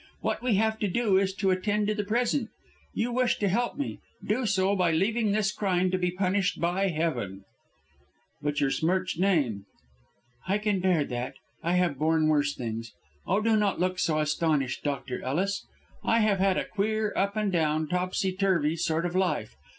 "What 0.21 0.41
we 0.41 0.55
have 0.55 0.79
to 0.79 0.87
do, 0.87 1.19
is 1.19 1.31
to 1.35 1.51
attend 1.51 1.85
to 1.85 1.93
the 1.93 2.03
present. 2.03 2.49
You 2.91 3.11
wish 3.11 3.37
to 3.37 3.47
help 3.47 3.77
me. 3.77 3.99
Do 4.25 4.47
so 4.47 4.75
by 4.75 4.91
leaving 4.91 5.31
this 5.31 5.51
crime 5.51 5.91
to 5.91 5.99
be 5.99 6.09
punished 6.09 6.59
by 6.59 6.87
Heaven." 6.87 7.43
"But 8.41 8.59
your 8.59 8.71
smirched 8.71 9.19
name?" 9.19 9.65
"I 10.47 10.57
can 10.57 10.79
bear 10.79 11.03
that. 11.05 11.35
I 11.61 11.73
have 11.73 11.99
borne 11.99 12.29
worse 12.29 12.55
things. 12.55 12.93
Oh, 13.27 13.41
do 13.41 13.55
not 13.55 13.79
look 13.79 13.99
so 13.99 14.17
astonished, 14.17 14.83
Dr. 14.83 15.21
Ellis. 15.21 15.67
I 16.03 16.21
have 16.21 16.39
had 16.39 16.57
a 16.57 16.65
queer 16.65 17.13
up 17.15 17.35
and 17.37 17.51
down, 17.51 17.87
topsy 17.87 18.31
turvy 18.33 18.77
sort 18.77 19.05
of 19.05 19.13
life. 19.15 19.55